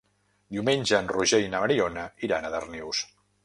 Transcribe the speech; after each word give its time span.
Diumenge 0.55 0.95
en 1.03 1.11
Roger 1.11 1.41
i 1.45 1.53
na 1.53 1.61
Mariona 1.67 2.09
iran 2.29 2.49
a 2.51 2.55
Darnius. 2.59 3.07